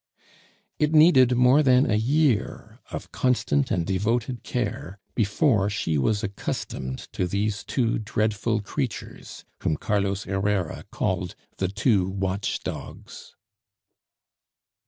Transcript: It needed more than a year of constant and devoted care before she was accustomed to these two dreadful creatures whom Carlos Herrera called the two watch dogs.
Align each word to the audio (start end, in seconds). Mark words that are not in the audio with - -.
It 0.79 0.95
needed 0.95 1.37
more 1.37 1.61
than 1.61 1.85
a 1.87 1.93
year 1.95 2.79
of 2.89 3.11
constant 3.11 3.69
and 3.69 3.85
devoted 3.85 4.41
care 4.41 4.97
before 5.13 5.69
she 5.69 5.95
was 5.99 6.23
accustomed 6.23 7.07
to 7.13 7.27
these 7.27 7.63
two 7.63 7.99
dreadful 7.99 8.61
creatures 8.61 9.45
whom 9.61 9.77
Carlos 9.77 10.23
Herrera 10.23 10.85
called 10.91 11.35
the 11.57 11.67
two 11.67 12.09
watch 12.09 12.63
dogs. 12.63 13.35